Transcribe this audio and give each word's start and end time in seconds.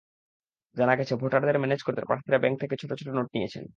জানা 0.75 0.93
গেছে, 0.95 1.13
ভোটারদের 1.15 1.57
ম্যানেজ 1.59 1.81
করতে 1.83 2.01
প্রার্থীরা 2.05 2.37
ব্যাংক 2.39 2.55
থেকে 2.61 2.75
ছোট 2.81 2.91
ছোট 2.99 3.07
নোট 3.17 3.27
নিয়েছেন। 3.35 3.65